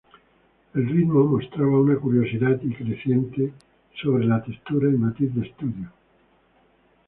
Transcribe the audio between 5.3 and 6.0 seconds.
de estudio".